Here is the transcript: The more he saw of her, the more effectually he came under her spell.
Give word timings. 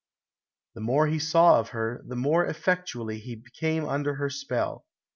The 0.73 0.81
more 0.81 1.05
he 1.05 1.19
saw 1.19 1.59
of 1.59 1.69
her, 1.69 2.03
the 2.07 2.15
more 2.15 2.43
effectually 2.47 3.19
he 3.19 3.43
came 3.59 3.85
under 3.85 4.15
her 4.15 4.31
spell. 4.31 4.87